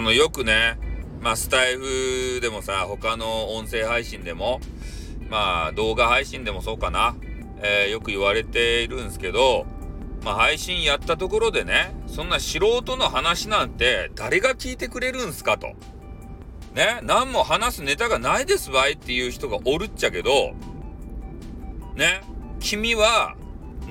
[0.00, 0.78] あの、よくね、
[1.20, 4.62] まあ、スタイフでもさ、他の音声配信でも、
[5.28, 7.14] まあ、動画配信でもそうかな、
[7.58, 9.66] えー、よく言われているんですけど、
[10.24, 15.74] まあ、配信やったところでね、そんな素人の話なんて誰が聞いてくれるんすかと。
[16.72, 20.54] ね、何も話すネタがないですわいっていう人がおるっちゃけど、
[21.94, 22.22] ね、
[22.58, 23.36] 君は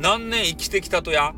[0.01, 1.35] 何年生きてきたとや？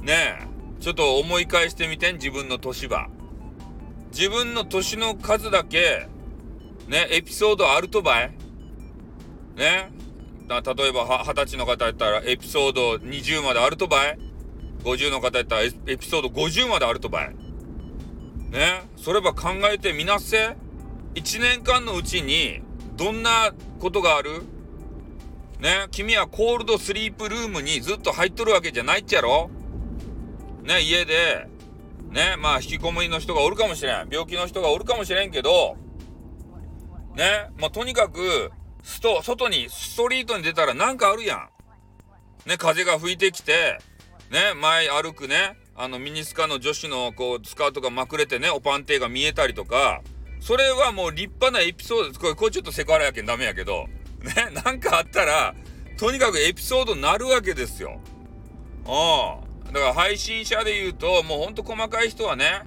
[0.00, 3.06] ねえ、ちょっと思い返してみてん、自分の年は。
[4.18, 6.08] 自分の年の数だけ、
[6.88, 8.32] ね、エピソードあるとばい？
[9.54, 9.92] ね？
[10.48, 14.18] 例えば二十歳の方やったらエピソード20まであるとばい
[14.82, 17.36] ?50 の方やったらエピソード50まであるとばい？
[18.50, 18.82] ね？
[18.96, 20.56] それば考えてみなせ。
[21.14, 22.60] 1年間のうちに
[22.96, 24.42] どんなことがある？
[25.60, 25.86] ね？
[25.92, 29.48] 君はコールドスリープルームにずっと入っとるわけじゃないっちゃろ？
[30.64, 30.80] ね？
[30.80, 31.46] 家で
[32.10, 35.76] ねまあ引きこもりの人がおるかもしれん病気の人がおるかもしれんけど
[37.14, 38.50] ねまあとにかく
[38.88, 41.48] スト、外に、ストリートに出たらなんかあるやん。
[42.48, 43.78] ね、風が吹いてきて、
[44.30, 50.00] ね、前歩くね、あのミニスカの女子のこう、スカートがまくれてね、おパンテーが見えたりとか、
[50.40, 53.86] それはもう立派なエピソードです、これ、これちょっとセクハラやけんダメやけど、
[54.22, 55.54] ね、なんかあったら、
[55.98, 58.00] とにかくエピソードになるわけですよ。
[58.86, 59.47] ああ。
[59.72, 62.62] だから配信者で言うと、もうほんと細かい人はね、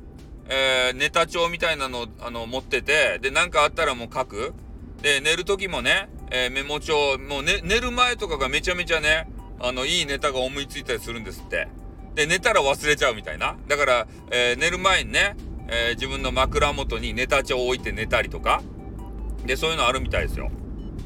[0.50, 4.54] えー、ネタ帳みたいなの、あの、持ってて、で、なんかあったらもう書く。
[5.02, 9.28] で、寝る時もね、えー、メモ帳、もう、ね、寝る前とかがめちゃめちゃね、
[9.60, 11.68] あの、いいネタが思いついたりするんですって。
[12.16, 13.56] で、寝たら忘れちゃうみたいな。
[13.68, 15.36] だから、えー、寝る前にね、
[15.70, 18.62] え、自分の枕元にネタ帳を置いて寝たりとか。
[19.46, 20.52] で、そういうのあるみたいですよ。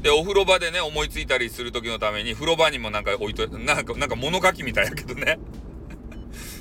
[0.02, 5.38] で、お風呂場でね、思いついたりする時のために、風呂場にもなんか置いと、なんか、なんか物書きみたいやけどね。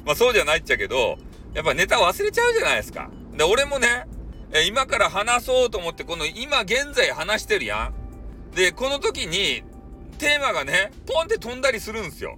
[0.06, 1.17] まあそうじゃないっちゃけど、
[1.53, 3.09] やっぱネタ忘れちゃうじゃないですか。
[3.36, 4.06] で、俺もね、
[4.53, 8.55] え今から話そうと思って、この今現在話してるやん。
[8.55, 9.64] で、この時に、
[10.17, 12.38] テーマがね、ポンって飛んだりするんですよ。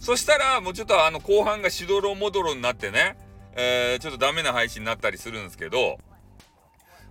[0.00, 3.16] そしたら、もうちょっとあの、後半がしどろもどろになってね、
[3.54, 5.98] えー、ちょっとダメな配信になったりするんですけど、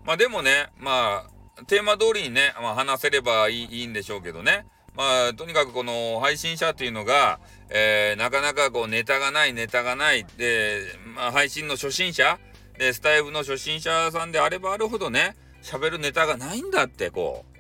[0.04, 1.26] まあでもね、ま
[1.58, 4.66] あ、テーマ通りにね、まあ、話せればいいいいんでしょうけどね。
[4.96, 10.82] まあ、とにかくこの配信者っていうのが、えー、なかなかこうネタがない、ネタがない、で、
[11.16, 12.40] まあ、配信の初心者、
[12.78, 17.58] で、スタイフの初心者さんであればあるほどね、喋るネタがないんだってこう、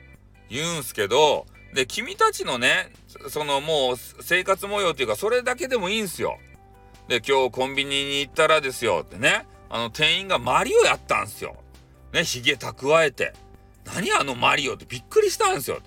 [0.50, 2.92] 言うんすけど、で、君たちのね、
[3.30, 6.38] そのもう生活模様っていうか、それだけでもいいんすよ。
[7.08, 11.56] で、今日コンビニに行ったらですよってね、あの店員がマリオやったんすよ。
[12.13, 13.34] ね、髭蓄えて。
[13.86, 15.80] 何あのマリオってびっくりしたんすよ。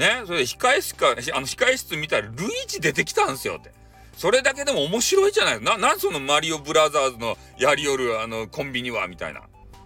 [0.00, 3.70] ね、それ控え室か、あの控え室見たらルイージ出てきたんすよって。
[4.16, 9.42] それだけでも面白いじゃないな、なんそのマリオブラザーズのやりよるあのコンビニはみたいな。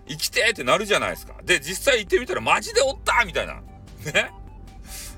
[0.07, 1.35] 生きてってなるじゃないですか。
[1.45, 3.55] で、実際行ってみたらマジでおったみたいな。
[4.13, 4.31] ね。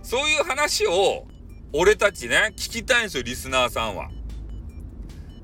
[0.03, 1.27] そういう話を
[1.75, 4.09] 俺たちね、聞きたいんですよ、リスナーさんは。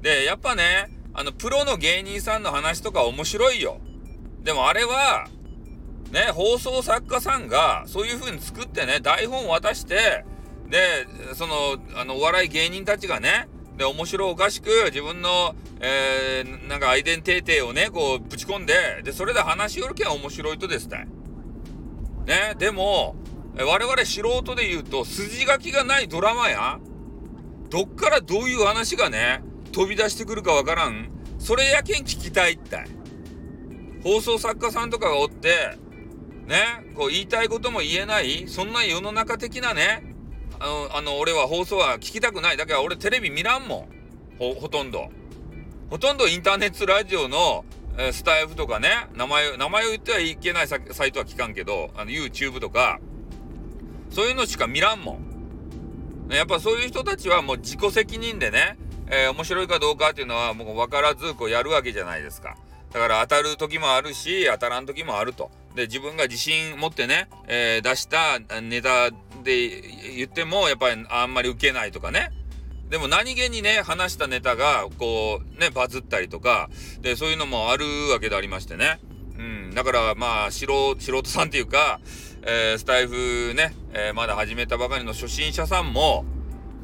[0.01, 3.81] で、やっぱね、あの、プロの芸人さんの話とか面白いよ。
[4.43, 5.29] でもあれは、
[6.13, 10.25] ね、放送作家さんがそういう風に作ってね、台本渡して、
[10.69, 11.55] で、その、
[11.97, 21.09] あの、お笑い芸人たちがね、で、面白おかしく自分の、えー、なんかアイデンティティをね、こう、ぶち込んで、で、それで話しよるけん面白いとですね。
[22.27, 23.17] ね、でも、
[23.57, 26.79] 我々素人で言うと、筋書きがないドラマや、
[27.71, 29.43] どっからどういう話がね、
[29.73, 31.11] 飛び出してくるかわからん。
[31.39, 32.85] それやけん聞きたいって。
[34.05, 35.79] 放送作家さんとかがおって、
[36.47, 40.03] ね、こう言いたいことも言えない、そんな世の中的なね、
[40.59, 42.57] あの、あの、俺は放送は聞きたくない。
[42.57, 44.39] だから俺テレビ見らんもん。
[44.39, 45.11] ほ、ほとんど。
[45.91, 47.65] ほとんどインターネットラジオの、
[47.99, 53.01] えー、スタイフとかね、名前、名前を言ってはいけないサイトは聞かんけど、あの、YouTube とか、
[54.11, 56.29] そういうのしか見らんもん。
[56.29, 58.79] ねやっぱそういう人たちはもう自己責任でね、
[59.09, 62.57] えー、面白いかどうかっていうのはもう分からずこうやるわけじゃないですか。
[62.93, 65.51] だから当たる時もあるし、当たらん時もあると。
[65.75, 69.11] で、自分が自信持ってね、えー、出したネタ
[69.43, 69.83] で
[70.17, 72.31] 言っても、やっぱりあんまり受けないとかね。
[72.91, 76.69] でも何気にね、話したネタが、こう、ね、バズったりとか、
[77.01, 79.01] で、そういうのもあるわけでありましてね。
[79.39, 79.75] うん。
[79.75, 82.01] だから、まあ、素人、素人さんっていうか、
[82.43, 86.27] えー、スタイフね、えー、まだ始めたばかりの初心者さんも、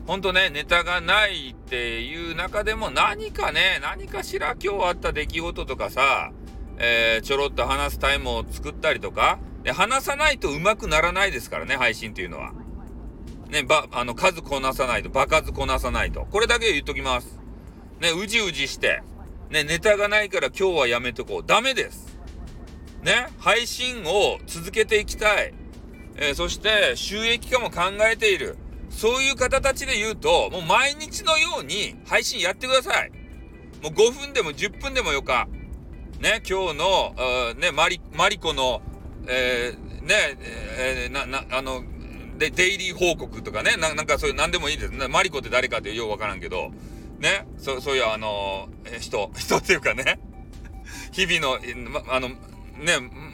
[0.07, 6.33] ほんとね、ネタがないっていう中でも何かね、何かしら今日あった出来事とかさ、
[6.79, 12.53] えー、ちょろっと話すタイムを作ったりとか、で、話さないと上手くならないですからね、配信っていうのは。
[13.51, 16.27] ね、ば、あの、数こなさないと、場数こなさないと。
[16.31, 17.41] これだけ言っときます。
[18.01, 19.03] ね、うじうじして、
[19.51, 21.45] ね、ネタがないから今日はやめとこう。
[21.47, 22.19] ダメです。
[23.03, 25.55] ね、配信を続けていきたい。
[26.17, 27.81] えー、そして収益化も考
[28.11, 28.57] えている。
[28.91, 33.11] そういう方たちで言うと、もう毎日のように配信やってください。
[33.83, 35.49] もう5分でも10分でもよか。
[36.21, 37.15] ね、今日の、
[37.59, 38.83] ね、マリ、マリコの、
[39.29, 40.37] えー、ね、
[40.79, 41.85] えー、な、な、あの、
[42.39, 45.09] で、デイリー報告とかね、ななんかそういう何でもいいです。
[45.09, 46.73] マリコって誰かってようわからんけど、
[47.21, 50.19] ね、そそういうあのー、人、 人っていうかね、
[51.13, 51.61] 日々の、
[51.91, 52.35] ま、あの、ね、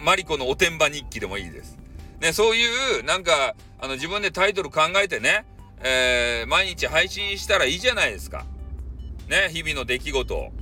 [0.02, 1.78] マリコのおてんば日記でもいいです。
[2.20, 5.46] ね、そういう、なんか、あの、自分でタイトル考えてね、
[5.82, 8.44] えー、毎日配信したらいいじゃないですか。
[9.28, 10.52] ね、日々の出来事を。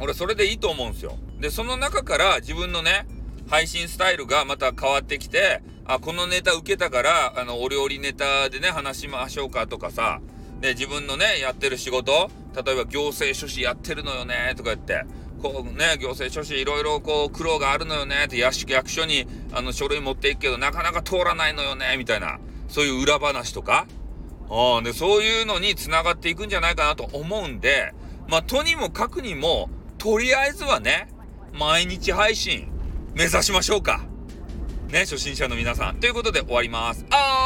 [0.00, 1.16] 俺、それでいいと思うんですよ。
[1.44, 3.06] で、その中から自分のね、
[3.50, 10.22] 配信スタイルがまた変わってきて、あ、このネタ受けたから、あの、お料理ネタでね、話しましょうかとかさ、
[10.62, 15.04] で、自分のね、やってる仕事、例えば行政書士やってるのよね、とか言って、
[15.42, 22.38] こうね、行政書士いろいろこう苦労があるのよね、って役役所にあの書類持っていくけど、なかなか通らないのよね、みたいな、
[22.68, 23.86] そういう裏話とか、
[24.48, 27.92] あで、そういうのに繋がっていくんじゃないかなと思うんで、
[28.28, 29.68] まあ、とにもかくにも、
[29.98, 31.08] とりあえずはね、
[31.54, 32.66] 毎日配信、
[33.14, 34.04] 目指しましょうか。
[34.88, 36.00] ね、初心者の皆さん。
[36.00, 37.06] ということで終わります。
[37.10, 37.43] あ